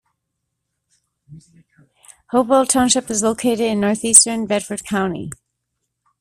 [2.31, 5.31] Hopewell Township is located in northeastern Bedford County.